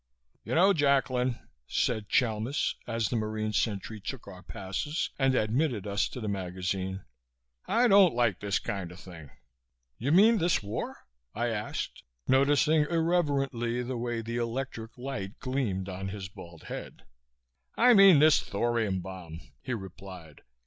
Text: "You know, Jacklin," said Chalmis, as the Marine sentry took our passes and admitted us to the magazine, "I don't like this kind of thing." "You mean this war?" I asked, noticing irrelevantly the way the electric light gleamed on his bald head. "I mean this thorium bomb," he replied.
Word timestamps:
"You 0.43 0.55
know, 0.55 0.73
Jacklin," 0.73 1.37
said 1.67 2.09
Chalmis, 2.09 2.73
as 2.87 3.09
the 3.09 3.15
Marine 3.15 3.53
sentry 3.53 4.01
took 4.01 4.27
our 4.27 4.41
passes 4.41 5.11
and 5.19 5.35
admitted 5.35 5.85
us 5.85 6.09
to 6.09 6.19
the 6.19 6.27
magazine, 6.27 7.03
"I 7.67 7.87
don't 7.87 8.15
like 8.15 8.39
this 8.39 8.57
kind 8.57 8.91
of 8.91 8.99
thing." 8.99 9.29
"You 9.99 10.11
mean 10.11 10.39
this 10.39 10.63
war?" 10.63 11.05
I 11.35 11.49
asked, 11.49 12.01
noticing 12.27 12.81
irrelevantly 12.89 13.83
the 13.83 13.95
way 13.95 14.23
the 14.23 14.37
electric 14.37 14.97
light 14.97 15.37
gleamed 15.37 15.87
on 15.87 16.07
his 16.07 16.29
bald 16.29 16.63
head. 16.63 17.03
"I 17.77 17.93
mean 17.93 18.17
this 18.17 18.41
thorium 18.41 19.01
bomb," 19.01 19.39
he 19.61 19.75
replied. 19.75 20.41